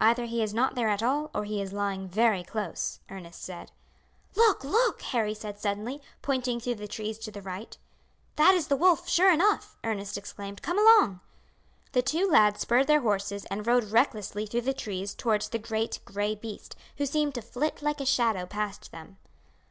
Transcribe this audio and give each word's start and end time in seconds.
"Either 0.00 0.24
he 0.24 0.42
is 0.42 0.54
not 0.54 0.74
there 0.74 0.88
at 0.88 1.02
all, 1.02 1.30
or 1.34 1.44
he 1.44 1.60
is 1.60 1.74
lying 1.74 2.08
very 2.08 2.42
close," 2.42 3.00
Ernest 3.10 3.42
said. 3.44 3.70
"Look, 4.34 4.64
look!" 4.64 5.02
Harry 5.02 5.34
said 5.34 5.58
suddenly, 5.60 6.00
pointing 6.22 6.58
through 6.58 6.76
the 6.76 6.88
trees 6.88 7.18
to 7.18 7.30
the 7.30 7.42
right. 7.42 7.76
"That 8.36 8.54
is 8.54 8.68
the 8.68 8.76
wolf, 8.76 9.06
sure 9.10 9.30
enough," 9.30 9.76
Ernest 9.84 10.16
exclaimed. 10.16 10.62
"Come 10.62 10.78
along." 10.78 11.20
The 11.92 12.00
two 12.00 12.26
lads 12.26 12.60
spurred 12.62 12.86
their 12.86 13.02
horses 13.02 13.44
and 13.50 13.66
rode 13.66 13.84
recklessly 13.90 14.46
through 14.46 14.62
the 14.62 14.72
trees 14.72 15.14
towards 15.14 15.50
the 15.50 15.58
great 15.58 16.00
gray 16.06 16.34
beast, 16.34 16.74
who 16.96 17.04
seemed 17.04 17.34
to 17.34 17.42
flit 17.42 17.82
like 17.82 18.00
a 18.00 18.06
shadow 18.06 18.46
past 18.46 18.90
them. 18.90 19.18